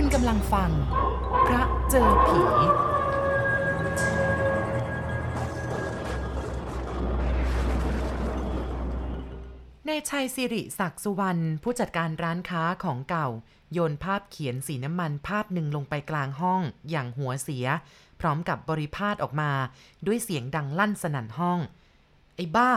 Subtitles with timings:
[0.00, 0.70] คุณกำลังฟัง
[1.46, 2.40] พระเจอผี
[9.86, 13.28] ในชัยสิริศักดิ์สุวรรณผู้จัดการร้านค้าของเก่า
[13.72, 17.66] โยนภาพเขียนสีน้ำมันภาพหนึ่งลงไปกลางห้องอย่างหัวเสีย
[18.20, 19.50] พร้อมกับบริพาทออกมา
[20.06, 21.58] ด้วยเสียงดังลั่นสนั่นห้อง
[22.36, 22.72] ไอ้บ้า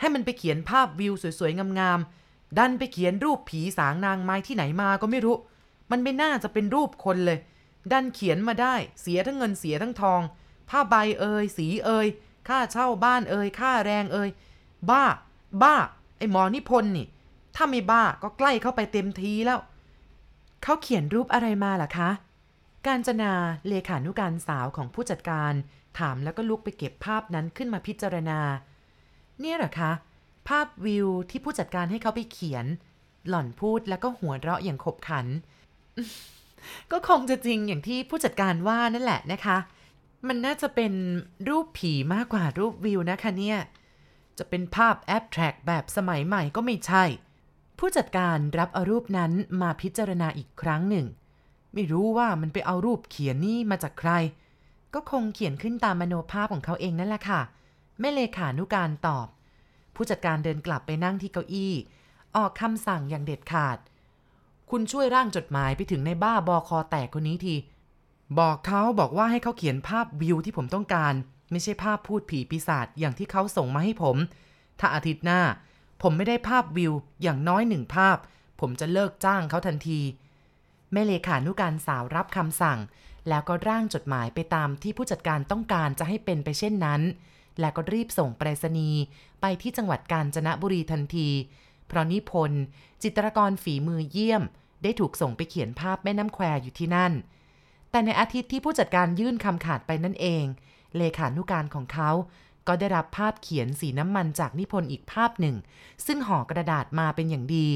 [0.00, 5.36] ให้มันไปเขียนภาพวิวสวยๆงามๆดันไปเขียนรูปผีสางนางไม้ที่ไหนมาก็ไม่รู้
[5.92, 7.38] มันไม่น่าจะเป็นรูปคนเลย
[7.92, 10.20] ดันเขียนมาได้ เสียทั้งเงินเสียทั้งทอง
[10.70, 12.06] ผ้าใบเอ่ยสีเอ่ย
[12.48, 14.30] ค่าเช่าบ้านเอ่ยค่าแรงเอ่ย
[14.90, 15.04] บ้า
[15.62, 15.76] บ้า
[16.18, 17.06] ไอ้หมอนิพนธ์นี่
[17.56, 19.58] ถ้าไม่บ้าก็ใกล้เข้าไปเต็มทีแล้ว
[20.62, 22.10] เขาเขียนรูปอะไรมาล่ะคะ
[22.86, 23.32] การจนา
[23.68, 25.52] เลขานุการสาวของผู้จัดการ
[25.98, 28.40] ถามแล้วก็ลุกไปเก็บภาพนั้นขึ้นมาพิจารณา
[29.40, 29.92] เนี่ยหรอคะ
[30.48, 32.66] ภาพวิวที่ผู้จัดการให้เขาไปเขียน
[33.28, 35.26] หล่อนพูดแล้วก็หัวเราะอย่างขบขัน
[36.92, 39.58] ก็คงจะจริงอย่างที่ผู้จัดการว่านั่นแหละนะคะ
[40.28, 40.92] มันน่าจะเป็น
[41.48, 43.58] รูปผีมากกว่ารูปวิวนะคะเนี่ย
[44.38, 47.04] จะเป็นภาพแอบแทร็กแบบสมัยใหม่ก็ไม่ใช่
[47.78, 49.32] ผู้จัดการรับเอารูปนั้น
[49.62, 51.06] มาพิจารณาอีกครั้งหนึ่ง
[51.74, 54.10] ไม่รู้ว่ามันไปเอารูปเขียนนี่มาจากใคร
[54.94, 57.40] ก็คงเขียนขึ้นตามมโนภาพของเขาเองนั่นแหละค่ะ
[58.00, 59.26] แม่เลขานุการตอบ
[59.94, 61.74] ผู้จัดการเดินกลับไปนั่งที่เก้าอี้
[62.36, 63.78] ออกคำสั่งอย่างเด็ดขาด
[64.74, 67.56] คุณช่วยร่างจดหมายไปถึงในบ้าบอคอแตกคนนี้ที
[68.38, 71.14] บอกเขาบอกว่าให้เขาเขียนภาพวิวที่ผมต้องการ
[71.50, 74.16] ไม่ใช่ภาพพูดผีปีศาจอย่างที่เขาส่งมาให้ผม
[74.80, 75.40] ถ้าอาทิตย์หน้า
[76.02, 76.92] ผมไม่ได้ภาพวิว
[77.22, 78.16] อย่างน้อยหนึ่งภาพ
[78.60, 80.00] ผมจะเลิกจ้างเขาทันที
[80.92, 82.78] แม่เลขานุการสาวรับคำสั่ง
[83.28, 87.00] แล้วก็ร่างจดหมายไปตามที่ผู้จัดการต้องการจะให้เป็นไปเช่นนั้น
[87.60, 89.00] แล้วก็รีบส่งไปรษณีย์
[89.40, 91.28] ไปที่จังหวัดกาญจนบุรีทันที
[91.86, 92.62] เพราะนิพนธ์
[93.02, 94.42] จิตรกรฝีมือเยี่ยม
[94.82, 97.12] ได้ถูกส่งไปเขียนภาพแม่น้ำแควอยู่ที่นั่น
[97.90, 100.44] แต่ในอาทิตย์ที่ผู้จัดการยื่นคำขาดไปนั่นเอง
[100.96, 102.10] เลขานุการของเขา
[102.66, 105.56] ก็ได้รับภาพเขียนสีน้ำมันจากนิพนธ์อีกภาพหนึ่ง
[106.06, 107.68] ซึ่งห่อกระดาษมาเป็นอย่างดี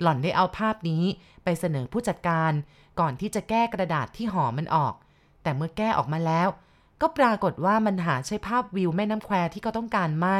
[0.00, 1.04] หล่อนได้เอาภาพนี้
[1.44, 2.52] ไปเสนอผู้จัดการ
[3.00, 4.94] ก่อนที่จะแก้กระดาษที่ห่อมันออก
[5.42, 6.48] แต่เมื่อแก้ออกมาแล้ว
[7.00, 10.38] ก็ปรากฏว่ามันหาใช่ภาพวิวแม่น้ำแควที่เขาต้องการไม่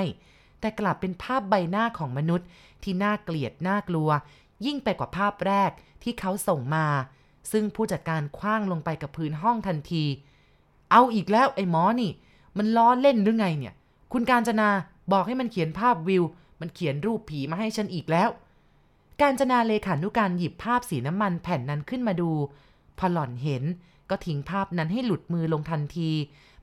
[0.61, 2.47] แต่กลับเป็นภาพใบหน้าของมนุษย์
[2.83, 4.11] ที่น่าเกลียดน่ากลัว
[4.67, 5.71] ยิ่งไปกว่าภาพแรก
[6.03, 6.87] ที่เขาส่งมา
[7.53, 10.05] ซึ่งผู้จัดการคว้างลงไปกับพื้นห้องทันที
[10.91, 12.11] เอาอีกแล้วไอ้หมอนี่
[12.59, 13.75] มันล้อเล่นหรือไงเนี่ย
[14.13, 14.69] คุณการจนา
[15.13, 16.25] บอกให้มันเขียนภาพวิว
[16.61, 18.29] มันเขียนรูปผีมาให้ฉันอีกแล้ว
[19.21, 22.31] การจนาเลขานุการหยิบภาพสีน้ำมันแผ่นนั้นขึ้นมาดู
[22.99, 23.65] พอหล่อนเห็น
[24.11, 26.11] ก็ทิ้งภาพนั้นให้หลุดมือลงทันที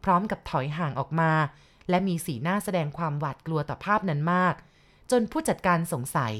[0.03, 1.31] พร้อมกับถอยห่างออกมา
[1.89, 4.55] และมีสีหน้าแสดงความหวาดกลัวต่อภาพนั้นมาก
[5.11, 6.33] จนผู้จัดการสงสัย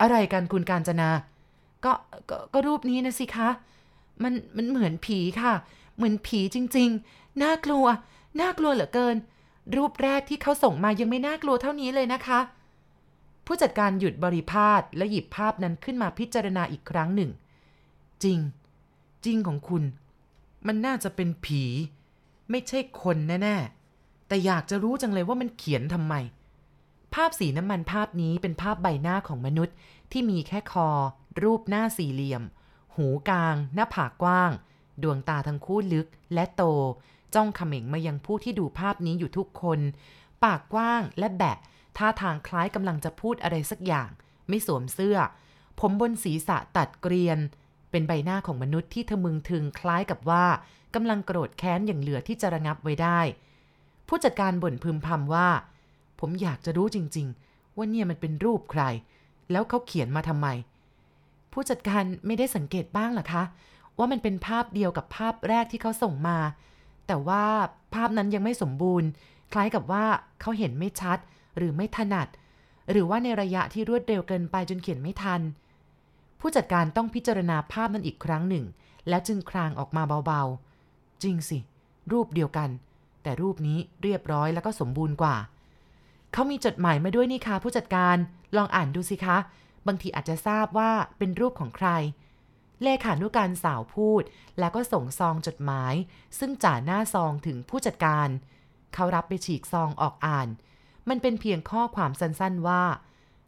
[0.00, 1.08] อะไรกันคุณการจนา
[1.84, 1.92] ก็
[2.30, 3.48] กก็รูปนี้นะสิคะ
[4.22, 5.52] มันมันเหมือนผีค่ะ
[5.96, 7.86] เหมือนผีจริง ๆ น่ากลัว
[8.40, 9.16] น่ากลัวเหลือเกิน
[9.76, 12.40] รูปแรกที่เขาส่งมายังไม่น่ากลัวเท่านี้เลยนะคะ
[13.46, 17.30] ผู้จัดการหยุดบริพาทและหยิบภาพนั้นขึ้นมาพิจารณาอีกครั้งหนึ่ง
[18.22, 18.38] จริง
[19.24, 19.82] จริงของคุณ
[20.66, 21.62] มันน่าจะเป็นผี
[22.50, 26.14] ไม่ใช่คนแน่ๆ แต่อยากจะรู้จังเลยว่ามันเขียนทำไม
[27.14, 29.74] ภาพสีน้ำมันภาพนี้เป็นภาพใบหน้าของมนุษย์
[30.12, 30.88] ที่มีแค่คอ
[31.42, 32.42] รูปหน้าสี่เหลี่ยม
[32.96, 34.50] หูกลาง หน้าผากกว้าง
[35.02, 36.62] ดวงตาทั้งคู่ลึกและโต
[37.34, 39.80] จ้องเขม็งมายังผู้ที่ดูภาพนี้อยู่ทุกคน
[40.44, 41.58] ปากกว้างและแบะ
[41.96, 44.08] ท่าทางคล้ายกำลังจะพูดอะไรสักอย่าง
[44.48, 45.18] ไม่สวมเสื้อ
[45.80, 47.38] ผมบนศีรษะตัดเกรียน
[47.90, 50.44] เป็นใบหน้าของมนุษย์ที่ทะมึงถึงคล้ายกับว่า
[50.94, 53.20] กำลังโกรธแค้นอย่างเหลือที่จะระงับไว้ได้
[54.08, 55.48] ผู้จัดการบ่นพึมพำว่า
[56.20, 58.82] ผมอยากจะรู้จริง ๆ ว่าเนี่ยมันเป็นรูปใคร
[59.50, 60.46] แล้วเขาเขียนมาทำไม
[61.58, 63.42] ผู้จัดการไม่ได้สังเกตบ้างหรอคะ
[63.98, 66.38] ว่ามันเป็นภาพเดียวกับภาพแรกที่เขาส่งมา
[67.06, 67.44] แต่ว่า
[67.94, 69.08] ภาพนั้นยังไม่สมบูรณ์
[69.52, 70.04] คล้ายกับว่า
[70.40, 71.18] เขาเห็นไม่ชัด
[71.56, 72.28] หรือไม่ถนัด
[72.90, 75.40] หรือว่าในระยะที่รวดเร็วเกินไปจนเขียนไม่ทัน
[76.40, 78.64] ผู้จัดการต้องพิจารณาภาพนั้นอีกครั้งหนึ่ง
[79.08, 81.58] แล้วจึงครางออกมาเบาๆ จริงสิ
[82.12, 82.68] รูปเดียวกัน
[83.22, 85.36] แต่รูปนี้เรียบร้อยแล้วก็สมบูรณ์กว่า
[86.32, 88.16] เขามีจดหมายมาด้วยนี่คะผู้จัดการ
[88.56, 89.36] ลองอ่านดูสิคะ
[89.86, 91.88] บางทีอาจจะทราบว่าเป็นรูปของใคร
[92.82, 94.22] เลขานุการสาวพูด
[94.58, 95.94] แล้วก็ส่งซองจดหมาย
[96.38, 98.28] ซึ่งจ่าหน้าซองถึงผู้จัดการ
[98.94, 100.48] เขารับไปฉีกซองออกอ่าน
[101.08, 102.82] มันเป็นเพียงข้อความสั้นๆว่า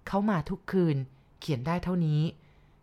[0.07, 0.97] เขามาทุกคืน
[1.41, 2.23] เขียนได้เท่านี้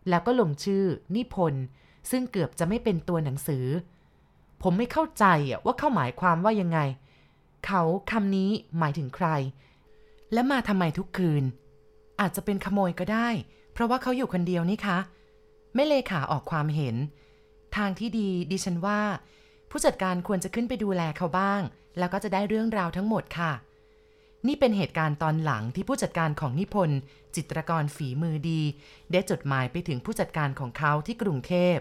[0.08, 1.64] แล้วก็ลงชื่อ นิพนธ์
[2.10, 3.66] ซึ่งเกือบจะไม่เป็นตัวหนังสือ
[4.62, 5.24] ผมไม่เข้าใจ
[5.64, 6.78] ว่าเข้าหมายความว่ายังไง
[7.66, 9.28] เขาคำนี้หมายถึงใคร
[10.32, 11.44] และมาทำไมทุกคืน
[12.20, 13.28] อาจจะเป็นขโมยก็ได้
[13.72, 14.98] เพราะว่าเขาอยู่คนเดียวนี่คะ
[15.74, 16.96] แม่เลขาออกความเห็น
[17.76, 19.00] ทางที่ดีดิฉันว่า
[19.70, 21.62] ผู้จัดการควรจะขึ้นไปดูแลเขาบ้าง
[21.98, 23.52] แล้วก็จะได้เรื่องราวทั้งหมดค่ะ
[24.46, 26.98] นี่เป็นเหตุการณ์ตอนหลังที่ผู้จัดการของนิพนธ์
[27.34, 28.62] จิตรกรฝีมือดี
[29.12, 31.76] ได้จดหมายไปถึงผู้จัดการของเขาที่กรุงเทพ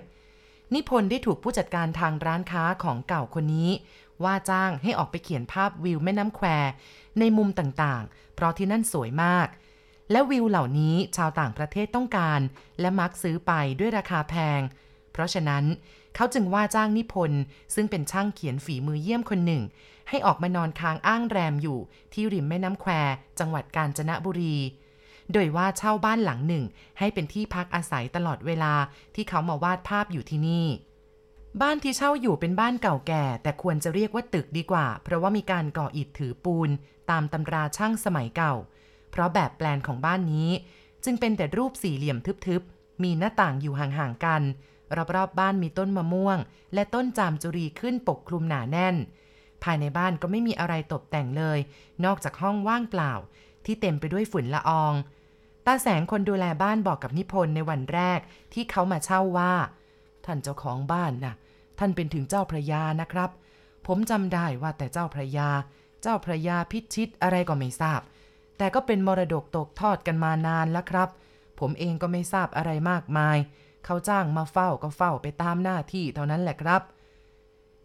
[0.73, 3.69] นิพนธ์ได้ถูกผู้จัดการทางร้านค้าของเก่าคนนี้
[4.23, 6.47] ว่าจ้างให้ออกไปเขียนภาพวิวแม่น้ำแคว
[7.19, 9.47] ในมุมต่างๆ เพราะที่นั่นสวยมาก
[10.11, 12.39] และวิวเหล่านี้ชาวต่างประเทศต้องการ
[12.79, 14.61] และมักซื้อไปด้วยราคาแพง
[15.11, 15.63] เพราะฉะนั้น
[16.15, 17.41] เขาจึงว่าจ้างนิพนธ์
[17.75, 19.63] ซึ่งเป็นช่างเขียนฝีมือเยี่ยมคนหนึ่ง
[20.09, 21.79] ให้ออกมานอนค้างอ้างแรมอยู่
[22.13, 22.91] ที่ริมแม่น้ำแคว
[23.39, 24.55] จังหวัดกาญจนบุรี
[25.33, 26.63] โดยว่าเช่าบ้านหลังหนึ่ง
[26.99, 28.73] ให้เป็นที่พักอาศัยตลอดเวลา
[29.15, 30.67] ที่เขามาวาดภาพอยู่ที่นี่
[31.61, 36.69] บ้านที่เช่าอยู่เป็นบ้านเก่าแก่ แต่ควรจะเรียกว่าตึกดีกว่า เพราะว่ามีการก่ออิฐถือปูน
[37.09, 38.53] ตามตำราช่างสมัยเก่า
[39.15, 40.49] เพราะแบบแปลนของบ้านนี้
[41.03, 42.17] จึงเป็นแต่รูปสี่เหลี่ยม
[42.47, 44.41] ทึบๆ มีหน้าต่างอยู่ห่างๆกัน
[44.95, 46.37] รอบๆบบ้านมีต้นมะม่วง
[46.73, 48.95] และต้นจามจุรีขึ้นปกคลุมหนาแน่น
[49.63, 51.59] ภายในบ้านก็ไม่มีอะไรตกแต่งเลย
[52.05, 53.13] นอกจากห้องว่างเปล่า
[53.65, 54.93] ที่เต็มไปด้วยฝุ่นละออง
[55.65, 58.19] ตาแสงคนดูแลบ้านบอกกับนิพนธ์ในวันแรก
[58.53, 59.53] ที่เขามาเช่าว่า
[60.25, 61.35] ท่านเจ้าของบ้านนะ่ะ
[61.79, 63.29] ท่านเป็นถึงเจ้าพระยานะครับ
[63.87, 65.49] ผมจำได้ว่าแต่เจ้าพระยา
[66.01, 68.01] เจ้าพระยาพิชิตอะไรก็ไม่ทราบ
[68.57, 71.09] แต่ก็เป็นมรดกตกทอดกันมานานแล้วครับ
[71.59, 73.37] ผมเองก็ไม่ทราบอะไรมากมาย
[73.85, 76.81] เขาจ้างมาเฝ้าก็เฝ้าไปตามหน้าที่เท่านั้นแหละครับ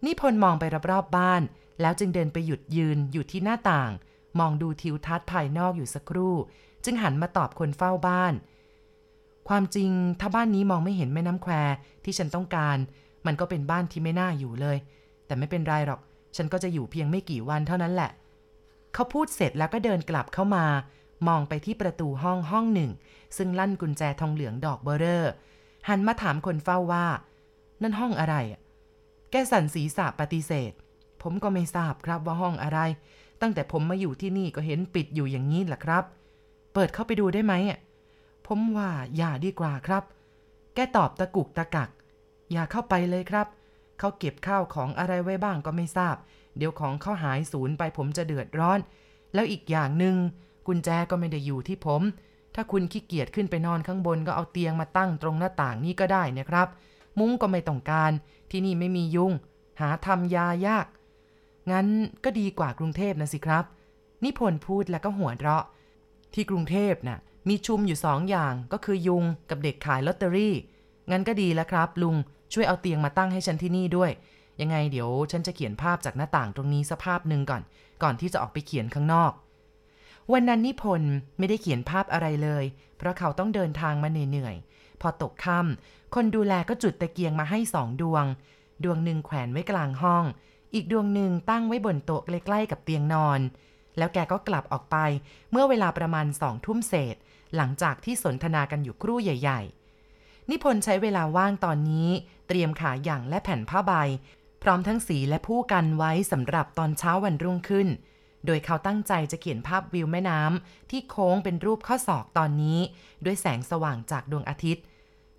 [0.04, 1.42] นิพนธ์มองไปรอบๆบ้าน
[1.80, 3.90] แล้วจึงเดินไปหยุดยืนอยู่ที่หน้าต่าง
[4.38, 6.34] มองดูทิวทัศน์ภายนอกอยู่สักครู่
[6.84, 8.34] จึงหันมาตอบคนเฝ้าบ้าน
[9.48, 9.90] ความจริง
[10.20, 11.52] ถ้าบ้านนี้มองไม่เห็นแม่น้ำแคว
[12.04, 12.76] ที่ฉันต้องการ
[13.26, 14.76] มันก็เป็นบ้านที่ไม่น่าอยู่เลย
[15.26, 16.00] แต่ไม่เป็นไรหรอก
[16.36, 18.10] ฉันก็จะอยู่เพียงไม่กี่วันเท่านั้นแหละ
[18.94, 20.66] เขาพูดเสร็จแล้วก็เดินกลับเข้ามา
[21.28, 22.90] มองไปที่ประตูห้องห้องหนึ่ง
[23.36, 25.32] ซึ่งลั่นกุญแจทองเหลืองดอกเบอร์เรอร์
[25.88, 27.06] หันมาถามคนเฝ้าว่า
[27.82, 28.34] นั่นห้องอะไร
[29.30, 30.72] แกสันศีรษะปฏิเสธ
[31.22, 32.78] ผมก็ไม่ทราบครับว่าห้องอะไร
[33.40, 36.04] ตั้งแต่ผมมาอยู่ที่นี่ก็เห็นปิดอยู่อย่างนี้แหละครับ
[36.74, 37.54] เปิดเข้าไปดูได้ไหม
[38.46, 40.02] ผมว่าอย่าดีกว่าครับ
[40.74, 41.90] แกตอบตะกุกตะกัก
[42.52, 43.46] อย่าเข้าไปเลยครับ
[43.98, 46.16] เขาเก็บข้าวของอะไรไว้บ้างก็ไม่ทราบ
[46.56, 48.78] เดี๋ยวของเขาหายสูญไปผมจะเดือดร้อน
[49.34, 50.16] แล้วอีกอย่างหนึ่ง
[50.66, 52.02] กุญแจก็ไม่ได้อยู่ที่ผม
[52.54, 56.68] ถ้าคุณขี้เกียจขึ้นไปนอนข้างบนก็เอาเตียงมาตั้งตรงหน้าต่างนี่ก็ได้นะครับ
[57.18, 58.12] มุ้งก็ไม่ต้องการ
[58.50, 59.32] ที่นี่ไม่มียุง
[59.80, 60.86] หาทำยายาก
[61.70, 61.86] งั้น
[62.24, 63.64] ก็ดีกว่ากรุงเทพนะสิครับ
[64.24, 65.64] นิพนธ์พูดแล้วก็หัวเราะ
[66.34, 67.18] ที่กรุงเทพน่ะ
[67.48, 70.54] มีชุมอยู่สองอย่างก็คือยุงกับเด็กขายลอตเตอรี่
[71.10, 72.16] งั้นก็ดีแล้วครับ ลุง
[72.52, 74.10] ช่วยเอาเตียงมาตั้งให้ฉันที่นี่ด้วย
[74.60, 77.62] ยังไงเดี๋ยวฉันจะเขียนภาพจากหน้าต่างตรงนี้สักภาพหนึ่งก่อน
[78.02, 79.32] ก่อนที่จะออกไปเขียนข้างนอก
[80.32, 82.64] วันนั้นนิพนธ์ไม่ได้เขียนภาพอะไรเลย
[82.96, 88.24] เพราะเขาต้องเดินทางมาเหนื่อยๆ พอตกค่ำคนดูแลก็จุดตะเกียงมาให้สองดวง
[88.84, 90.24] ดวงหนึ่งแขวนไว้กลางห้อง
[90.74, 93.40] อีกดวงหนึ่งตั้งไว้บนโต๊ะใกล้ๆกับเตียงนอน
[93.98, 94.96] แล้วแกก็กลับออกไป
[95.50, 97.16] เมื่อเวลาประมาณสองทุ่มเศษ
[97.56, 99.60] หลังจากที่สนทนากันอยู่ครู่ใหญ่
[100.06, 102.08] ๆนิพนธ์ใช้เวลาว่างตอนนี้
[102.48, 103.92] เตรียมขาหย่างและแผ่นผ้าใบ
[104.62, 107.88] พร้อมทั้งสีและผู้กันไว้สำหรับตอนเช้าวันรุ่งขึ้น
[108.46, 112.78] โดยเขาตั้งใจจะเขียนภาพวิวแม่น้ำที่โค้งเป็นรูปข้อศอกตอนนี้
[113.24, 114.84] ด้วยแสงสว่างจากดวงอาทิตย์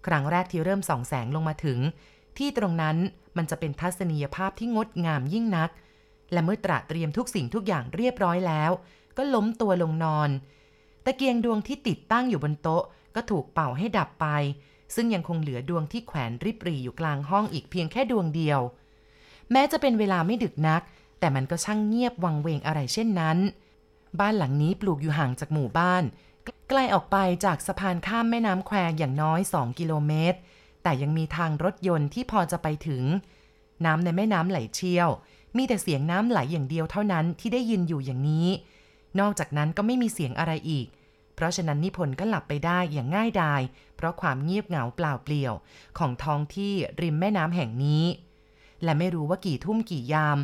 [0.08, 1.80] ครั้งแรกที่เริ่มส่องแสงลงมาถึง
[2.38, 2.98] ที่ตรงนั้น
[3.38, 5.70] มันจะเป็นทัศนียภาพที่งดงามยิ่งนัก
[6.32, 8.72] และเมื่อตระเตรียมทุกสิ่งทุกอย่างเรียบร้อยแล้ว
[9.18, 10.30] ก็ล้มตัวลงนอน
[11.06, 12.84] ตะเกียงดวงที่ติดตั้งอยู่บนโต๊ะ
[13.16, 14.28] ก็ถูกเป่าให้ดับไป
[14.96, 18.60] ซึ่งยังคงเหลือดวงที่แขวนริบหรี่อยู่กลางห้องอีกเพียงแค่ดวงเดียว
[19.52, 20.82] แม้จะเป็นเวลาไม่ดึกนัก
[21.20, 23.38] แต่มันก็ช่างเงียบวังเวงอะไรเช่นนั้น
[24.20, 26.04] บ้านหลังนี้ปลูกอยู่ห่างจากหมู่บ้าน
[26.70, 30.38] ใกลออกไปจากสะพานข้ามแม่น้ำแควอย่างน้อย 2 กิโลเมตร
[30.84, 33.04] แต่ยังมีทางรถยนต์ที่พอจะไปถึง
[33.86, 35.10] น้ำในแม่น้ำไหลเชี่ยว
[35.58, 38.48] มีแต่เสียงน้ำไหลอย่างเดียวเท่านั้นที่ได้ยินอยู่อย่างนี้
[39.20, 40.88] นอกจากนั้นก็ไม่มีเสียงอะไรอีก
[41.36, 43.62] เพราะฉะนั้นนิพนธ์ก็หลับไปได้อย่างง่ายดาย
[43.96, 45.54] เพราะความเงียบเหงาเปล่าเปลี่ยว
[45.98, 48.04] ของท้องที่ริมแม่น้ำแห่งนี้
[48.84, 50.38] และไม่รู้ว่ากี่ทุ่มกี่ยาม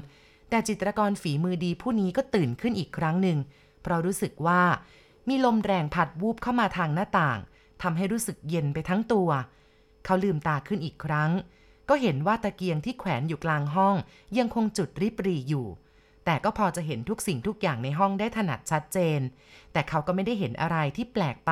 [0.50, 3.38] แต่จิตรกรฝีมือดีผู้นี้ก็ตื่นขึ้นอีกครั้งหนึ่ง
[3.82, 4.62] เพราะรู้สึกว่า
[5.28, 7.40] มีลมแรงพัดวูบเข้ามาทางหน้าต่าง
[7.82, 9.30] ทำให้รู้สึกเย็นไปทั้งตัว
[10.06, 11.32] เขาลืมตาขึ้นอีกครั้ง
[11.90, 13.96] ก็เห็นว่าตะเกียงที่แขวนอยู่กลางห้อง
[14.38, 15.68] ยังคงจุดริบหรี่อยู่
[16.26, 19.20] แต่ก็พอจะเห็นทุกสิ่งทุกอย่างในห้องได้ถนัดชัดเจน
[19.72, 21.52] แต่เขาก็ไม่ได้เห็นอะไรที่แปลกไป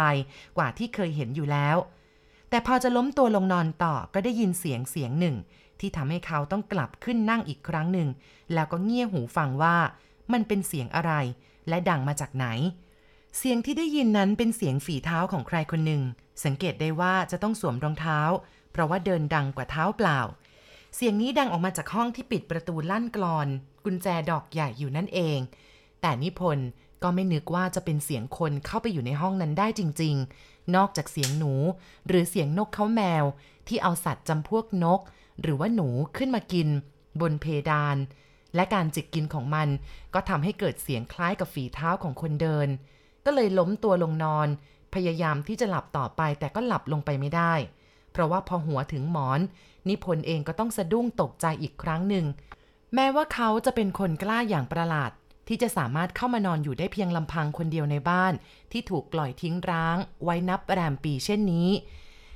[0.57, 1.77] กว่าที่เคยเห็นอยู่แล้ว
[2.49, 5.35] แต่พอจะล้มตัวลงนอนต่อก็ได้ยินเสียงเสียงหนึ่ง
[5.79, 8.09] ที่ทำให้เขาต้องกลับขึ้นนั่งอีกครั้งหนึ่ง
[8.53, 9.75] แล้วก็เงี่ยหูฟังว่า
[10.33, 11.13] มันเป็นเสียงอะไร
[11.69, 12.47] และดังมาจากไหน
[13.37, 16.03] เสียงที่ได้ยินนั้นเป็นเสียงฝีเท้าของใครคนหนึ่ง
[16.43, 18.19] สังเกตได้ว่าจะต้องสวมรองเท้า
[18.71, 20.19] เพราะว่าเดินดังกว่าเท้าเปล่า
[20.95, 23.47] เสียงนี้ดังออกมาจากห้องที่ปิดประตูลั่นกรอน
[23.85, 25.39] กุญแจดอกใหญ่อยู่นั่นเอง
[26.01, 26.67] แต่นิพนธ์
[27.03, 30.15] ก็ไม่นึกว่าจะเป็นเสียงคนเข้าไปอยู่ในห้องนั้นได้จริง
[30.45, 31.53] ๆ นอกจากเสียงหนู
[32.07, 33.23] หรือเสียงนกเขาแมว
[33.67, 35.01] ที่เอาสัตว์จำพวกนก
[35.41, 35.87] หรือว่าหนู
[36.17, 36.67] ขึ้นมากิน
[37.21, 37.97] บนเพดาน
[38.55, 39.67] และการจิกกินของมัน
[40.13, 42.67] ก็ทำให้เกิดเสียงคล้ายกับฝีเท้าของคนเดิน
[43.25, 44.47] ก็เลยล้มตัวลงนอน
[44.93, 47.53] พยายามที่จะหลับต่อไปแต่ก็หลับลงไปไม่ได้
[48.11, 49.39] เพราะว่าพอหัวถึงหมอน
[49.87, 52.25] นิพนธ์เองก็ต้องสะดุ้งตกใจอีกครั้งหนึ่ง
[52.93, 55.11] แม้ว่าเขาจะเป็นคนกล้าอย่างประหลาด
[55.47, 58.33] ที่จะสามารถเข้ามานอนอยู่ได้เพียงลำพังคนเดียวในบ้าน
[58.71, 61.69] ที่ถูกปล่อยทิ้งร้าง ไว้นับแรมปีเช่นนี้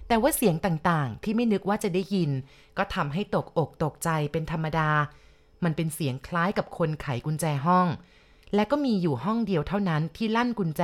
[0.10, 2.32] แต่ว่าเสียงต่างๆ ที่ไม่นึกว่าจะได้ยิน
[2.78, 4.90] ก็ทำให้ตกอกตกใจเป็นธรรมดา
[5.64, 7.88] มันเป็นเสียงคล้ายกับคนไขกุญแจห้อง
[8.56, 10.84] และก็มีอยู่ห้องเดียวเท่านั้นที่ลั่นกุญแจ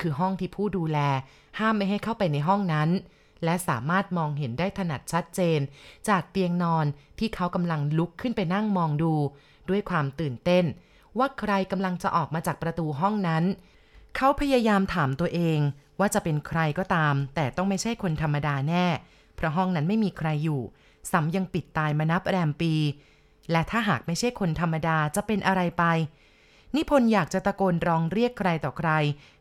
[0.00, 0.98] คือห้องที่ผู้ดูแล
[1.58, 2.90] ห้ามไม่ให้เข้าไปในห้องนั้น
[3.44, 5.60] และสามารถมองเห็นได้ถนัดชัดเจน
[6.08, 6.86] จากเตียงนอน
[7.18, 9.14] ที่เขากำลังลุกขึ้นไปนั่งมองดู
[9.68, 10.64] ด้วยความตื่นเต้น
[11.18, 13.44] ว่าใครกำลังจะออกมาจากประตูห้องนั้น
[14.16, 15.58] เขาพยายามถามตัวเอง
[16.02, 18.86] ว่าจะเป็นใครก็ตาม แต่ต้องไม่ใช่คนธรรมดาแน่
[19.36, 20.60] เพราะห้องนั้นไม่มีใครอยู่
[21.12, 22.74] สำยังปิดตายมานับแรมปี
[23.50, 25.84] และถ้าหากไม่ใช่คนธรรมดาจะเป็นอะไรไป
[26.76, 28.90] นิพนธ์อยากจะตะโกนร้องเรียกใครต่อใคร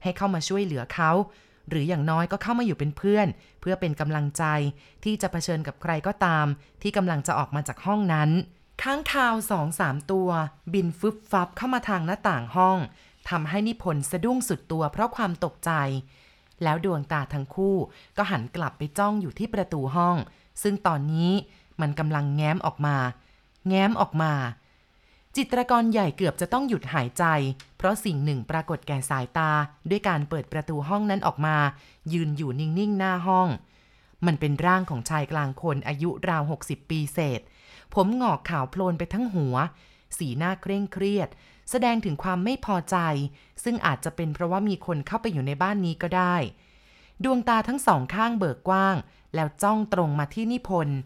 [0.04, 1.12] ให้เข้ามาช่วยเหลือเขา
[1.70, 3.28] หรืออย่างน้อยก็เข้ามาอยู่เป็นเพื่อน
[3.62, 4.44] เพื่อเป็นกำลังใจ
[5.04, 6.46] ที่จะเผชิญกับใครก็ตาม
[6.82, 8.30] ที่กำลังจะออกมาจากห้องนั้น
[8.84, 10.30] ข้างคาวสองสามตัว
[10.74, 12.78] บินฟึบฟับเข้ามาทางหน้าต่างห้อง
[13.30, 15.72] ทำให้นิพนธ์สะดุ้งสุดตัวเพราะความตกใจ
[16.64, 17.76] แล้วดวงตาทั้งคู่
[18.18, 20.18] ก็หันกลับไปจ้องอยู่ที่ประตูห้อง
[20.64, 21.32] ซึ่งตอนนี้
[21.82, 22.98] มันกำลังแง้มออกมา
[23.68, 24.34] แง้มออกมา
[25.36, 27.24] จิตรกรใหญ่เกือบจะต้องหยุดหายใจ
[27.78, 29.52] เพราะสิ่งหนึ่งปรากฏแก่สายตา
[29.90, 31.58] ด้วยการเปิดประตูห้องนั้นออกมา
[32.14, 33.48] ยืนอยู่นิ่งๆหน้าห้อง
[34.26, 37.42] มันเป็นร่างของชายกลางคนอายุราว 60 ปีเศษ
[37.94, 39.56] ผมหงอกขาวโพลนไปทั้งหัว
[40.18, 41.30] สีหน้าเคร่งเครียด
[41.72, 42.98] แสดงถึงความไม่พอใจ
[43.64, 46.36] ซึ่งอาจจะเป็นเพราะว่ามีคนเข้าไปอยู่ในบ้านนี้ก็ได้
[47.24, 48.96] ดวงตาทั้งสองข้างเบิกกว้าง
[49.36, 50.98] แล้วจ้องตรงมาที่นิพนธ์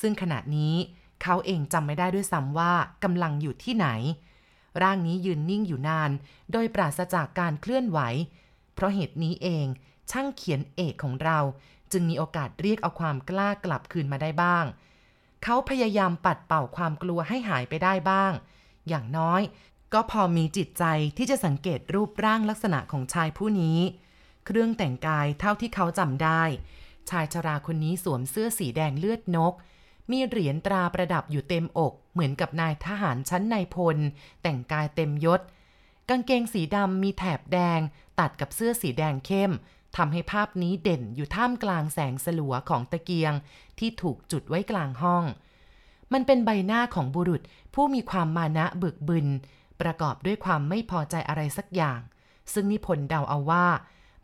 [0.00, 0.74] ซึ่งขณะนี้
[1.22, 2.72] เขาเองจำไม่ได้ด้วยซ้ำว่า
[3.04, 3.88] กำลังอยู่ที่ไหน
[4.82, 6.10] ร่างนี้ยืนนิ่งอยู่นาน
[6.52, 7.98] โดยปราศจากการเคลื่อนไหว
[8.74, 9.66] เพราะเหตุนี้เอง
[10.10, 11.38] ช่างเขียนเอกของเรา
[11.92, 14.64] จึงมีโอกาสเรียกเอาความกล้ากลับคืนมาได้บ้าง
[15.42, 18.32] เขาพยายามปัดเป่าความกลัวให้หายไปได้บ้าง
[18.88, 19.42] อย่างน้อย
[19.98, 20.84] ก็พอมีจิตใจ
[21.16, 23.78] ที่จะสังเกตรูปร่างลักษณะของชายผู้นี้
[24.46, 26.42] เครื่องแต่งกายเท่าที่เขาจำได้
[27.10, 29.54] ชายชราคนนี้สวมเสื้อสีแดงเลือดนก
[30.10, 33.98] มีเหรียญตราประดับอยู่เต็มอก เหมือนกับนายทหารชั้นนายพล
[34.42, 35.40] แต่งกายเต็มยศ
[36.08, 37.80] กางเกงสีดำมีแถบแดง
[38.20, 39.52] ตัดกับเสื้อสีแดงเข้ม
[39.96, 43.32] ทำให้ภาพนี้เด่นอยู่ท่ามกลางแสงสลัวของตะเกียง
[43.78, 45.24] ที่ถูกจุดไว้กลางห้อง
[46.12, 47.42] มันเป็นใบหน้าของบุรุษ
[47.74, 49.28] ผู้มีความมานะบึกบึน
[49.80, 52.00] ประกอบด้วยความไม่พอใจอะไรสักอย่าง
[52.52, 53.66] ซึ่งนิพนธ์เดาเอาว่า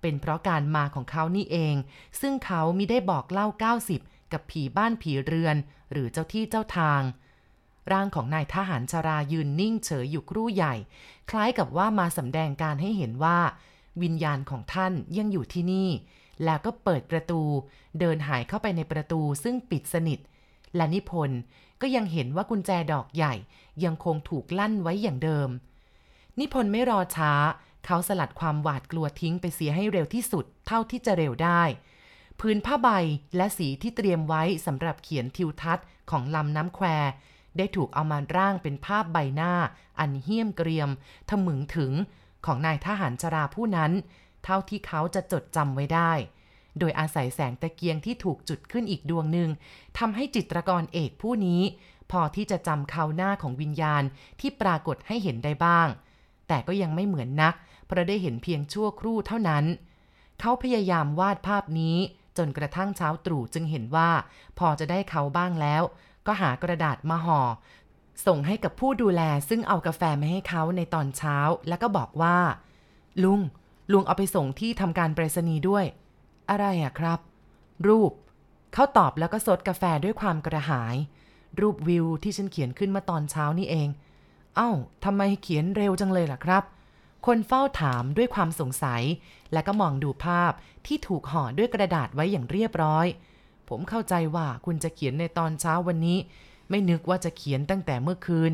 [0.01, 1.75] เป็นเพราะการมาของเขานี่เอง
[2.21, 3.47] ซึ่งเขามิได้บอกเล่า
[3.91, 5.57] 90 กับผีบ้านผีเรือน
[5.93, 7.03] หรือเจ้าที่เจ้าทาง
[7.93, 10.75] ร่างของนายทหารชรายืนนิ่งเฉยอยู่ครู่ใหญ่
[11.31, 13.39] คล้ายกับว่ามาสำแดงการให้เห็นว่า
[14.03, 15.89] วิญญาณของท่านยังอยู่ที่นี่
[16.45, 17.41] แล้วก็เปิดประตู
[18.01, 20.19] เดินหายเข้าไปในประตูซึ่งปิดสนิท
[20.77, 21.39] และนิพนธ์
[21.81, 23.35] ก็ยังเห็นว่ากุญแจดอกใหญ่
[23.85, 25.49] ยังคงถูกลั่นไว้อย่างเดิม
[26.39, 27.33] นิพนธ์ไม่รอช้า
[27.85, 31.63] เขาสลัดความหวาดกลัวทิ้งไปเสียให้เร็วที่สุดเท่าที่จะเร็วได้
[32.41, 32.89] พื้นผ้าใบ
[33.37, 36.87] และสีที่เตรียมไว้สำหรับเขียนทิวทัศน์ของลำน้ำแคว
[37.57, 39.53] ได้ถูกเอามาร่างเป็นภาพใบหน้า
[40.01, 40.91] อันเหี้ยมเกรียม
[41.29, 41.93] ทะมึงถึง
[42.47, 43.93] ของนายทหารชราผู้นั้น
[44.45, 46.13] เท่าที่เขาจะจดจำไว้ได้
[46.79, 49.51] โดยอาศัยแสงตะเกียงที่ถูกจุดขึ้นอีกดวงหนึ่ง
[49.99, 51.63] ทำให้จิตรกรเอกผู้นี้
[52.11, 54.03] พอที่จะจำเขาหน้าของวิญญาณ
[54.41, 55.89] ที่ปรากฏให้เห็นได้บ้าง
[56.49, 57.55] แต่ก็ยังไม่เหมือนนัก
[57.87, 59.65] เพราะได้เห็นเพียงชั่วครู่เท่านั้น
[60.41, 61.97] เขาพยายามวาดภาพนี้
[62.39, 64.11] จนกระทั่งเช้าตรู่จึงเห็นว่า
[64.59, 65.83] พอจะได้เขาบ้างแล้ว
[66.27, 67.41] ก็หากระดาษมาห่อ
[68.27, 71.37] ส่งให้กับผู้ดูแลซึ่งเอากาแฟมาให้เขาในตอนเช้า
[71.69, 72.37] แล้วก็บอกว่า
[73.23, 73.41] ลุง
[73.93, 75.85] ลุงเอาไปส่งที่ทำการไปรษณีย์ด้วย
[76.51, 77.19] อะไรอะครับ
[77.87, 78.13] รูป
[78.73, 80.97] เขาตอบแล้วก็สดกาแฟด้วยความกระหาย
[81.61, 83.89] รูปวิวที่ฉันเขียนขึ้นมาตอนเช้านี่เอง
[84.57, 84.71] เอ้า
[85.05, 86.63] ทำไมเขียนเร็วจังเลยล่ะครับ
[87.27, 89.03] คนเฝ้าถามด้วยความสงสัย
[89.53, 90.53] และก็มองดูภาพ
[90.87, 93.07] ที่ถูกห่อด้วยกระดาษไว้อย่างเรียบร้อย
[93.69, 96.19] ผมเข้าใจว่าคุณจะเขียนในตอนเช้าวันนี้
[96.71, 98.53] ไม่นึกว่าจะเขียนตั้งแต่เมื่อคืน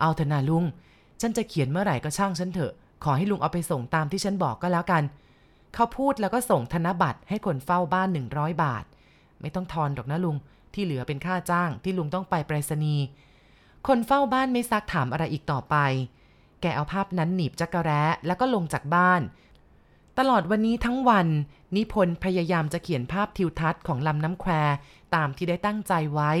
[0.00, 0.64] เอาเถอะนาลุง
[1.20, 2.72] ฉันจะเขียนเมื่อไหร่ก็ช่างฉันเถอะ
[3.04, 5.02] ขอให้ลุงเอาไปส่งตามที่ฉันบอกก็แล้วกัน
[5.74, 8.84] เขาพูดแล้วก็ส่งธนบัตรให้คนเฝ้าบ้าน 100 บาท
[9.40, 10.36] ไม่ต้องทอนดอกนะลุง
[10.74, 13.04] ที่เหลือเป็นค่าจ้างที่ลุงต้องไปไปรษณีย์
[13.86, 15.76] คนเฝ้าบ้านไม่ซักถามอะไรอีกต่อไป
[16.60, 19.22] แกเอาภาพนั้นหนีบจักระแร้แล้วก็ลงจากบ้าน
[20.18, 21.28] ตลอดวันนี้ทั้งวัน
[21.76, 24.50] นิพนธ์พยายามจะเขียนภาพทิวทัศน์ของลำน้ำแคว
[25.14, 26.32] ตามที่ได้ตั้งใจไว้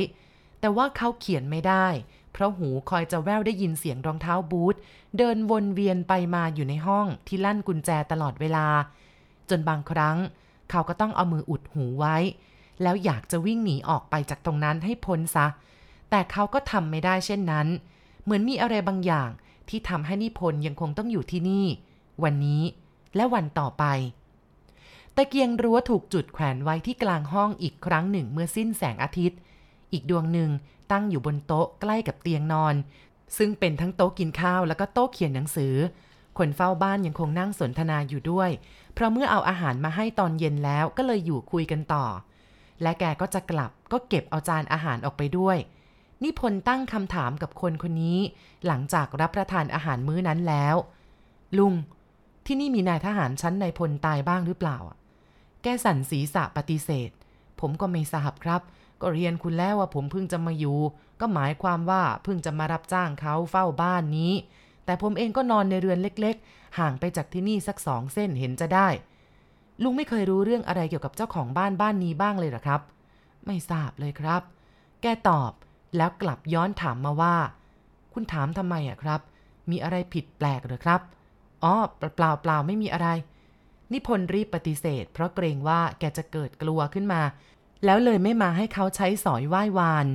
[0.60, 1.86] แต่ว่าเขาเขียนไม่ได้
[2.32, 4.76] เพราะหูคอยจะแววได้ยินเสียงรองเท้าบูท
[5.18, 8.66] เดินวนเวียนไปมาอยู่ในห้องที่ลั่นกุญแจตลอดเวลา
[9.52, 10.18] จนบางครั้ง
[10.70, 12.16] เขาก็ต้องเอามืออุดหูไว้
[12.82, 15.46] แล้วอยากจะวิ่งหนีออกไปจากตรงนั้นให้พ้นซะ
[16.10, 17.66] แต่เขาก็ทำไม่ได้เช่นนั้น
[18.22, 19.30] เหมือนมีอะไรบางอย่าง
[19.68, 21.66] ที่ทำให้นิพนธ์ยังคงต้องอยู่ที่นี่
[22.22, 22.62] วันนี้
[23.16, 23.84] และวันต่อไป
[25.16, 29.38] ตะเกียงรั้วถูกจุดแขวนไว้ที่กลางห้องอีกครั้งหนึ่งเมื่อสิ้นแสงอาทิตย์
[29.92, 30.50] อีกดวงหนึ่ง
[30.92, 32.74] ตั้งอยู่บนโต๊ะใกล้กับเตียงนอน
[33.36, 35.74] ซึ่งเป็นทั้งโต๊ะกินข้าวแล้วก็โต๊ะเขียนหนังสือ
[36.38, 38.50] คนเฝ้าบ้านยังคงนั่งสนทนาอยู่ด้วย
[38.94, 42.06] เพราะเมื่อเอาอาหารมาให้ตอนเย็นแล้วก็เลยอยู่คุยกันต่อ
[42.82, 45.58] และแกก็จะกลับก็เก็บเอาจานอาหารออกไปด้วย
[46.22, 48.18] นิพนธ์ตั้งคำถามกับคนคนนี้
[48.66, 50.76] หลังจากรับประทานอาหารมื้อนั้นแล้ว
[51.58, 51.74] ลุง
[52.46, 54.78] ที่นี่มีนายทหารชั้นในพลตายบ้างหรือเปล่า
[55.62, 57.10] แกสั่นศีรษะปฏิเสธ
[57.60, 58.62] ผมก็ไม่ทราบครับ
[59.00, 60.78] ก็เรียนคุณแล้วว่าผมเพิ่งจะมาอยู่
[61.20, 64.32] ก็หมายความว่าเพิ่งจะมารับจ้างเขาเฝ้าบ้านนี้
[64.84, 68.88] แต่ผมเองก็นอนในเรือนเล็กๆ ห่างไปจากที่นี่สักสองเส้นเห็นจะได้
[69.82, 72.80] ลุงไม่เคยรู้เรื่องอะไรเกี่ยวกับเจ้าของบ้านบ้านนี้บ้างเลยหรอครับ
[73.46, 74.42] ไม่ทราบเลยครับ
[75.02, 75.52] แกตอบ
[75.96, 77.36] แล้วกลับย้อนถามมาว่า
[78.12, 79.20] คุณถามทำไมอะครับ
[79.70, 81.00] มีอะไรผิดแปลกหรือครับ
[81.64, 83.08] อ๋อเปล่าเปล่าไม่มีอะไร
[83.92, 87.22] นิพนธ์รีบปฏิเสธ เพราะเกรงว่าแกจะเกิดกลัวขึ้นมา
[87.84, 90.06] แล้วเลยไม่มาให้เขาใช้สอยไหว้วาน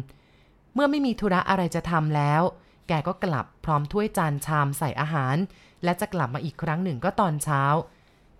[0.73, 2.41] เมื่อไม่มีธุระอะไรจะทำแล้ว
[2.87, 5.35] แกก็กลับพร้อมถ้วยจานชามใส่อาหาร
[5.83, 7.63] และจะกลับมาอีกครั้งหนึ่งก็ตอนเช้า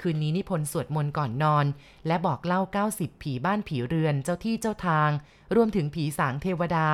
[0.01, 1.65] คืนนี้นิพนธ์สวดมนต์ก่อนนอน
[2.07, 2.61] และบอกเล่า
[2.91, 5.09] 90 ผีบ้านผีเรือนเจ้าที่เจ้าทาง
[5.55, 6.87] รวมถึงผีสางเทวดา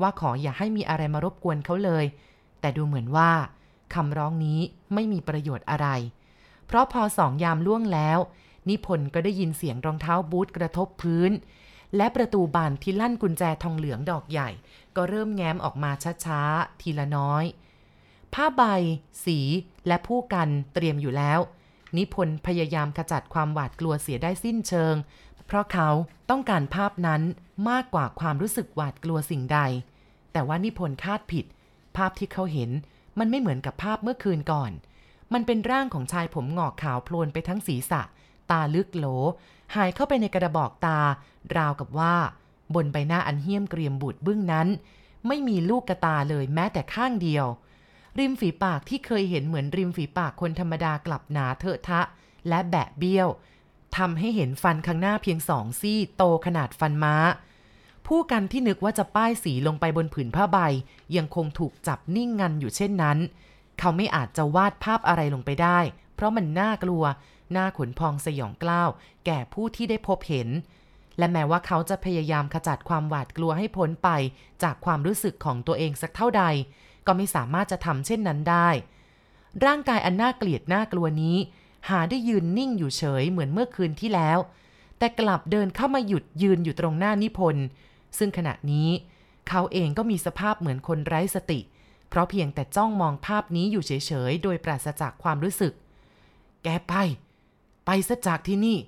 [0.00, 2.04] ว่าขออย่าให้มีอะไรมารบกวนเขาเลย
[2.60, 3.30] แต่ดูเหมือนว่า
[3.94, 4.60] คำร้องนี้
[4.94, 5.88] ไม่มีประโยชน์อะไร
[6.66, 8.18] เพราะพอสองยามล่วงแล้ว
[8.68, 11.30] นิพนธ์ก็ได้ยินเสียงรองเท้าบูทกระทบพื้น
[11.96, 14.50] และประตูบานที่ลั่นกุญแจทองเหลืองดอกใหญ่
[14.96, 15.90] ก็เริ่มแง้มออกมา
[16.24, 17.44] ช้าๆ ทีละน้อย
[18.34, 18.62] ผ้าใบ
[19.24, 19.38] สี
[19.86, 21.40] และผู้กันเตรียมอยู่แล้ว
[21.96, 24.94] นิพนธ์พยายามขจัดความหวาดกลัวเสียได้สิ้นเชิง
[25.46, 25.88] เพราะเขา
[26.30, 27.22] ต้องการภาพนั้น
[27.70, 29.58] มากกว่าความรู้สึกหวาดกลัวสิ่งใด
[30.32, 31.44] แต่ว่านิพนธ์คาดผิด
[31.96, 32.70] ภาพที่เขาเห็น
[33.18, 34.72] มันไม่เหมือนกับภาพเมื่อคืนก่อน
[35.32, 38.02] มันเป็นร่างของชายผมหงอกขาวโพลนไปทั้งศีรษะ
[38.50, 39.06] ตาลึกโหล
[39.74, 40.98] หายเข้าไปในกระบอกตา
[41.56, 42.14] ราวกับว่า
[42.74, 44.68] บนใบหน้าอันเหี้ยมเกรียมบุตรบึ้งนั้น
[45.26, 47.46] ไม่มีลูกกระตาเลยแม้แต่ข้างเดียว
[48.18, 52.00] ริมฝีปากที่เคยเห็นเหมือนริมฝีปากคนธรรมดากลับหนาเถอะทะ
[52.48, 53.28] และแบะเบี้ยว
[53.96, 57.14] ทำให้เห็นฟันข้างหน้าเพียงสองซี่โตขนาดฟันม้า
[58.06, 60.58] ผู้กันที่นึกว่าจะป้ายสีลงไปบนผืนผ้าใบ
[61.16, 63.18] ยังคงถูกจับนิ่งงันอยู่เช่นนั้น
[63.78, 65.78] เขาไม่อาจจะวาดภาพอะไรลงไปได้
[66.14, 67.04] เพราะมันน่ากลัว
[67.52, 68.88] หน่าขนพองสยองกล้าว
[69.26, 70.48] แก่ผู้ที่ได้พบเห็น
[71.18, 74.10] และแม้ว่าเขาจะพยายามขจัดความหวาดกลัวให้พ้นไป
[74.62, 76.44] จากความรู้สึกของตัวเองสักเท่าใด
[77.06, 78.68] ก็ไม่สามารถจะทำเช่นนั้นได้
[79.64, 81.36] ร่างกายอันน่าเกลียดน่ากลัวนี้
[81.88, 84.38] หาได้ยืนนิ่งอยู่เฉยเหมือนเมื่อคืนที่แล้ว
[84.98, 87.64] แต่กลับเดินเข้ามาหยุดยืนอยู่ตรงหน้านิพนธ์
[88.18, 88.88] ซึ่งขณะนี้
[89.48, 91.60] เขาเองก็มีสภาพเหมือนคนไร้สติ
[92.08, 93.92] เพราะเพียงแต่จ้องมองภาพนี้อยู่เฉ
[94.30, 95.72] ยๆ โดยปราศจากความรู้สึก
[96.64, 96.92] แกไป
[97.90, 98.78] ไปซะจากที่นี่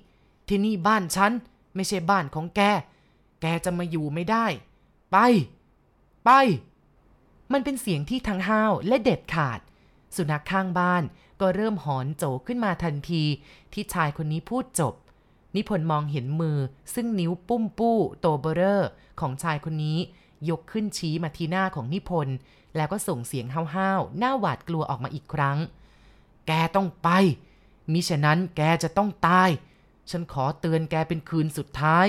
[0.47, 1.31] ที่นี่บ้านฉัน
[1.75, 2.61] ไม่ใช่บ้านของแก
[3.41, 4.45] แกจะมาอยู่ไม่ได้
[5.11, 5.17] ไป
[6.25, 6.29] ไป
[7.51, 9.59] มันเป็นเสียงที่ทั้งห้าวและเด็ดขาด
[10.15, 11.03] สุนัขข้างบ้าน
[11.41, 13.23] ก็เริ่มหอนโจขึ้นมาทันที
[13.73, 14.93] ที่ชายคนนี้พูดจบ
[15.55, 16.57] นิพนธ์มองเห็นมือ
[16.93, 19.97] ซึ่งนิ้วปุ้มปู้โตเบอเรอร์ของชายคนนี้
[20.49, 22.35] ยกขึ้นชี้มาที่หน้าของนิพนธ์
[22.75, 25.57] แล้วก็ส่งเสียงห้าวๆหน้าหวาดกลัวออกมาอีกครั้ง
[26.47, 27.09] แกต้องไป
[27.93, 29.49] มิฉะนั้นแกจะต้องตาย
[30.11, 32.07] ฉันขอเตือนแกเป็นคืนสุดท้าย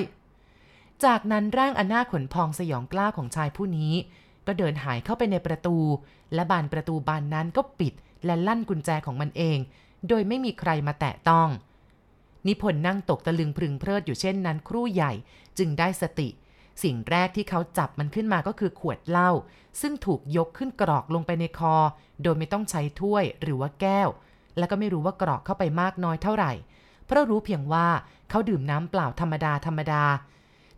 [1.04, 3.94] จากนั้นร่างอนาขนพองสยองกล้าของชายผู้นี้
[4.46, 5.76] ก็เดินหายเข้าไปในประตู
[6.34, 9.58] และบานประตูบานนั้นก็ปิดและลั่นกุญแจของมันเอง
[10.08, 11.48] โดยไม่มีใครมาแตะต้อง
[12.46, 15.12] นิพนธ์นั่งตกตะลึงพึงเพลิดอยู่เช่นนั้นครู่ใหญ่
[15.58, 16.28] จึงได้สติ
[16.82, 19.30] สิ่งแรกที่เขาจับมันขึ้นมาก็คือขวดเหล้า
[19.80, 21.76] ซึ่งถูกยกขึ้นกรอกลงไปในคอ
[22.22, 24.08] โดยไม่ต้องใช้ถ้วยหรือว่าแก้ว
[24.58, 26.52] และก็ไม่รู้ว่ากรอกเข้าไปมากน้อยเท่าไหร่
[27.06, 27.86] เพราะรู้เพียงว่า
[28.30, 30.04] เขาดื่มน้ำเปล่าธรรมดาธรรมดา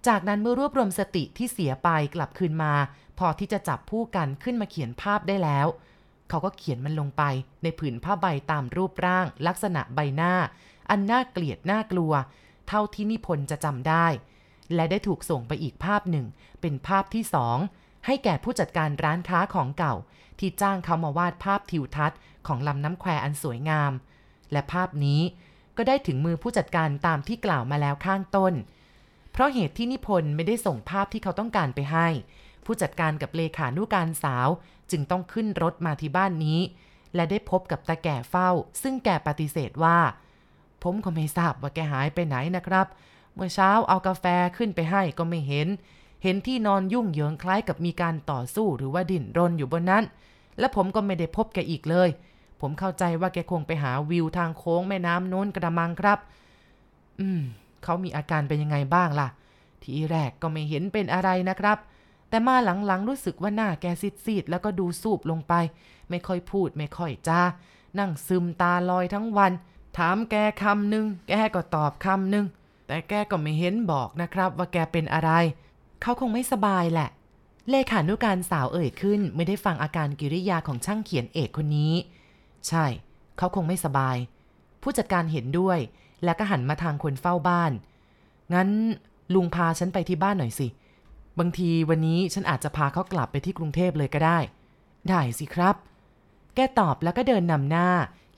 [0.07, 2.73] จากนั้นเมื่อรวบรวมสติที่เสียไปกลับคืนมา
[3.19, 5.67] พอที่จะจับผู้กันขึ้นมาเขียนภาพได้แล้ว
[6.29, 7.23] เขาก็เขียนมันลงไป
[7.63, 10.33] ในผืนผ้าใบตามรูปร่าง ลักษณะใบหน้า
[10.91, 12.13] อันน่าเกลียดน่ากลัว
[12.69, 14.07] เท่าที่นิพนธ์จะจำได้
[14.75, 16.27] และได้ถูกส่งไปอีกภาพหนึ่ง
[16.61, 17.59] เป็นภาพที่สอง
[18.07, 19.95] ให้แก่ผู้จัดการร้านค้าของเก่า
[20.39, 23.93] ที่จ้างเขามาวาดภาพทิวทัศน์ของลำน้ำแควอันสวยงาม
[24.53, 25.21] และภาพนี้
[25.77, 28.53] ก็ได้ถึงมือผู้จัดการตามที่กล่าวมาแล้วข้างต้น
[29.33, 32.09] เพราะเหตุที่นิพนธ์ไม่ได้ส่งภาพที่เขาต้องการไปให้
[32.65, 34.49] ผู้จัดการกับเลขานุการสาว
[34.91, 36.61] จึงต้องขึ้นรถมาที่บ้านนี้
[37.15, 38.51] และได้พบกับตาแก่เฝ้า
[38.83, 39.99] ซึ่งแกปฏิเสธว่า
[40.83, 42.87] ผมก็ไม่ทราบว่าแกหายไปไหนนะครับ
[43.35, 44.25] เมื่อเช้าเอากาแฟ
[44.57, 45.69] ขึ้นไปให้ก็ไม่เห็น
[46.25, 50.05] เห็นที่นอนยุ่งเหยิงคล้ายกับมีการต่อสู้หรือว่าดิ้นรนอยู่บนนั้น
[50.59, 52.09] และผมก็ไม่ได้พบแกอีกเลย
[52.61, 56.19] ผมเข้าใจว่าแกคงไปหาวิวทางโค้งแม่น้ำโน้นกระมังครับ
[57.21, 57.41] อืม
[57.83, 59.29] เขามีอาการเป็นยังไงบ้างล่ะ
[59.83, 61.79] ทีแรกก็ไม่เห็นเป็นอะไรนะครับ
[62.29, 63.87] แต่มาหลังๆรู้สึกว่าหน้าแก
[64.25, 65.53] ซีดๆแล้วก็ดูสูบลงไป
[66.11, 67.41] ไม่ค่อยพูดไม่ค่อยจา
[67.99, 69.53] นั่งซึมตาลอยทั้งวัน
[69.99, 72.47] ถามแกคำหนึ่งแกก็ตอบคำหนึ่ง
[72.87, 75.31] แต่แกก็ไม่เห็นบอกนะครับว่าแกเป็นอะไร
[76.05, 77.09] เขาคงไม่สบายแหละ
[77.71, 81.95] เลขานุการสาวเอ่ยขึ้นไม่ได้ฟังอาการกิริยาของช่างเขียนเอกคนนี้
[82.69, 82.85] ใช่
[83.39, 84.17] เขาคงไม่สบาย
[84.83, 85.79] ผู้จัดการเห็นด้วย
[86.25, 87.73] แล้วก็หันมาทางคนเฝ้าบ้าน
[88.55, 88.69] งั้น
[89.35, 90.69] ลุงพาฉันไปที่บ้านหน่อยสิ
[91.39, 94.39] บางทีวันนี้ฉันอาจจะพาเขากลับไปที่กรุงเทพเลยก็ได้
[95.09, 95.77] ได้สิครับ
[96.55, 97.89] แกตอบแล้วก็เดินนำหน้า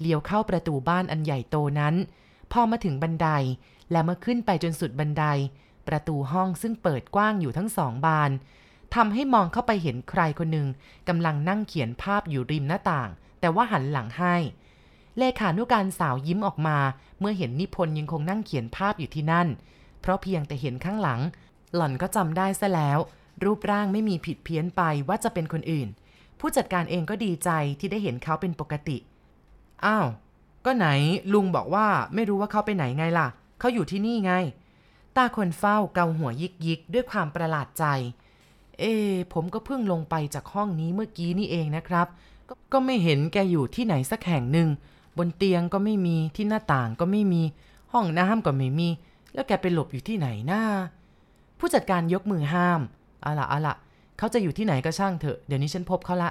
[0.00, 1.94] เลี้ยวเข้าประตูบ้านอันใหญ่โตนั้น
[2.52, 3.28] พอมาถึงบันได
[3.90, 5.24] และเมื่อขึ้นไปจนสุดบันได
[5.88, 8.30] ประตูห้องซึ่งเปิดกว้างอยู่ทั้งสองบาน
[8.94, 10.68] ทำให้มองเข้าไปเห็นใครคนหนึ่ง
[11.08, 13.08] กำลังนั่งเขียนภาพอยู่ริมหน้าต่าง
[13.40, 14.34] แต่ว่าหันหลังให้
[15.18, 16.78] เลขานุการสาวยิ้มออกมา
[17.20, 19.48] เมื่อเห็นนิพนธ์ยังคงนั่งเขียนภาพอยู่ที่นั่น
[20.00, 21.20] เพราะเพียงแต่เห็นข้างหลัง
[21.74, 22.98] หล่อนก็จำได้ซะแล้ว
[23.44, 25.88] รูปร่างไม่มีผิดเพี้ยนไปว่าจะเป็นคนอื่น
[26.40, 28.96] ผู้จัดการเองก็ดีใจที่ได้เห็นเขาเป็นปกติ
[29.84, 30.06] อ้าว
[30.64, 30.86] ก็ไหน
[31.32, 34.32] ลุงบอกว่าไม่รู้ว่าเขาไปไหนไงล่ะ เขาอยู่ที่นี่ไง
[35.16, 37.84] ตาคนเฝ้าเกาหัวยิกยิกด้วยความประหลาดใจ
[38.78, 38.84] เอ
[39.32, 42.06] ผมก็เพิ่งลงไปจากห้องนี้เมื่อกี้นี่เองนะครับ
[42.72, 44.68] ก็ไม่เห็นแกอยู่ที่ไหนสักแห่งหนึ่ง
[45.18, 47.42] บนเตียงก็ไม่มีที่หน้าต่างก็ไม่มี
[47.92, 48.88] ห้องน้ำก็ไม่มี
[49.34, 50.62] แล้วแกไปหลบอยู่ที่ไหนหน้า
[51.58, 52.80] ผู้จัดการยกมือห้าม
[53.22, 53.74] เอาละเอาละ
[54.18, 56.30] เขาจะอยู่ที่ไหนก็ช่างเถอะ เดี๋ยวนี้ฉันพบเขาละ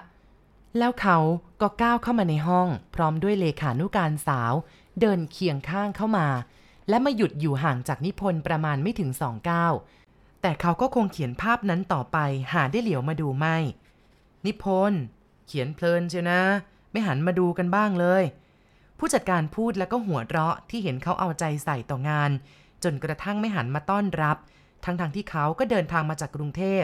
[0.78, 1.18] แล้วเขา
[1.62, 4.54] ก็ก้าวเข้ามาในห้อง พร้อมด้วยเลขานุการสาว
[5.00, 6.28] เดินเคียงข้างเข้ามา
[6.90, 9.74] และมาหยุดอยู่ห่างจากนิพนธ์ประมาณไม่ถึงสองก้าว
[10.42, 12.18] แต่เขาก็คงเขียนภาพนั้นต่อไป
[12.54, 13.58] หาได้เหลียวมาดูไม่
[14.46, 15.00] นิพนธ์
[15.48, 16.42] เขียนเพลินเชียวนะ
[16.92, 18.24] ไม่หันมาดูกันบ้างเลย
[18.98, 22.32] ผู้จัดการพูดแล้วก็หัวเราะที่เห็นเขาเอาใจใส่ต่องาน
[22.84, 24.38] จนกระทั่งไม่หันมาต้อนรับ
[24.84, 26.84] ทั้งๆทที่เขาก็เดินทางมาจากกรุงเทพ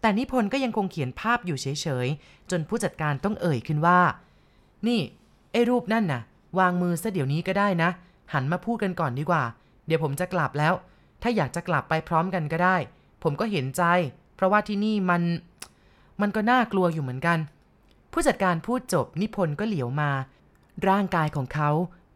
[0.00, 1.66] แต่นิพนธ์ก็ยังคงเขียนภาพอยู่เฉ
[2.04, 4.00] ยๆ จนผู้จัดการต้องเอ่ยขึ้นว่า
[4.86, 5.00] นี่
[5.52, 6.22] ไอ้รูปนั่นน่ะ
[6.58, 7.90] วางมือซะเดี๋ยวนี้ก็ได้นะ
[8.32, 9.44] หันมาพูดกันก่อนดีกว่า
[9.86, 10.74] เดี๋ยวผมจะกลับแล้ว
[11.22, 12.76] ถ้าอยากจะกลับไปพร้อมกันก็ได้
[13.22, 13.82] ผมก็เห็นใจ
[14.36, 15.22] เพราะว่าที่นี่มัน
[16.20, 17.38] มันก็น่ากลัวอยู่เหมือนกัน
[18.12, 20.10] ผู้จัดการพูดจบนิพนธ์ก็เหลียวมา
[20.88, 21.70] ร่างกายของเขา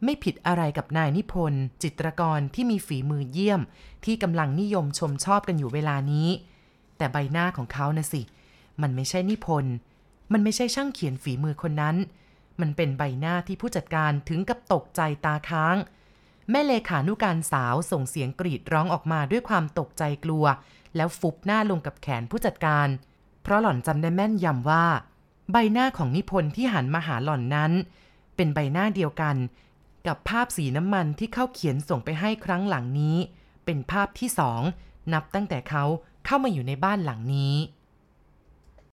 [0.04, 3.60] ไม่ผิดอะไรกับนายนิพนธ์จิตรกรที่มีฝีมือเยี่ยม
[4.04, 6.28] ที่กำลังนิยมชมชอบกันอยู่เวลานี้
[6.96, 8.22] แต่ใบหน้าของเขานะสิ
[8.82, 9.74] มันไม่ใช่นิพนธ์
[10.32, 11.96] มันไม่ใช่ช่างเขียนฝีมือคนนั้น
[12.60, 15.76] มันเป็นใบหน้าที่ผู้จัดการถึงกับตกใจตาค้าง
[16.50, 20.44] แม่เลขานุการสาวส่งเสียงกรีดร้องออกมาด้วยความตกใจกลัว
[20.96, 22.88] แล้วฟุบหน้าลงกับแขนผู้จัดการ
[23.42, 24.84] เพราะหล่อนจำได้แม่นยำว่า
[25.52, 27.72] ใบหน้าของนิพนธ์ที่หันมาหาหล่อนนั้น
[28.36, 29.36] เป็นใบหน้าเดียวกัน
[30.06, 33.16] กับภาพสีน้ำมันที่เขาเขียนส่งไปให้ครั้งหลังนี้
[33.64, 34.60] เป็นภาพที่สอง
[35.12, 35.84] นับตั้งแต่เขา
[36.24, 37.54] เข้ามาอยู่ในบ้านหลังนี้